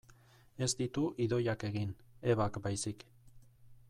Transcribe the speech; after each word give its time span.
Ez 0.67 0.69
ditu 0.79 1.03
Idoiak 1.25 1.65
egin, 1.69 1.91
Ebak 2.35 2.59
baizik. 2.65 3.07